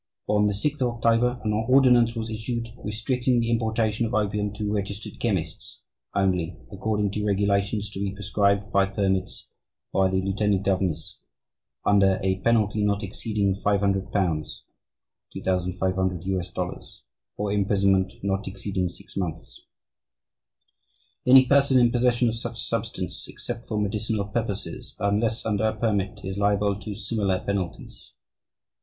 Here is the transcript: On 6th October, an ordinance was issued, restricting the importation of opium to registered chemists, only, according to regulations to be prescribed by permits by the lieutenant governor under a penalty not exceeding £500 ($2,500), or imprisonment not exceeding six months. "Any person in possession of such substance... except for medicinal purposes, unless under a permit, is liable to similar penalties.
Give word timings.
On 0.25 0.47
6th 0.47 0.81
October, 0.81 1.39
an 1.43 1.53
ordinance 1.53 2.15
was 2.15 2.27
issued, 2.31 2.69
restricting 2.83 3.39
the 3.39 3.51
importation 3.51 4.03
of 4.07 4.15
opium 4.15 4.51
to 4.55 4.73
registered 4.73 5.19
chemists, 5.19 5.77
only, 6.15 6.57
according 6.71 7.11
to 7.11 7.23
regulations 7.23 7.91
to 7.91 7.99
be 7.99 8.11
prescribed 8.11 8.71
by 8.71 8.87
permits 8.87 9.47
by 9.93 10.09
the 10.09 10.19
lieutenant 10.19 10.63
governor 10.63 10.95
under 11.85 12.19
a 12.23 12.39
penalty 12.39 12.83
not 12.83 13.03
exceeding 13.03 13.53
£500 13.53 14.11
($2,500), 14.11 16.97
or 17.37 17.51
imprisonment 17.51 18.13
not 18.23 18.47
exceeding 18.47 18.89
six 18.89 19.15
months. 19.15 19.61
"Any 21.27 21.45
person 21.45 21.77
in 21.79 21.91
possession 21.91 22.27
of 22.27 22.33
such 22.35 22.59
substance... 22.59 23.27
except 23.27 23.67
for 23.67 23.79
medicinal 23.79 24.25
purposes, 24.25 24.95
unless 24.97 25.45
under 25.45 25.65
a 25.65 25.75
permit, 25.75 26.21
is 26.25 26.39
liable 26.39 26.75
to 26.79 26.95
similar 26.95 27.37
penalties. 27.41 28.13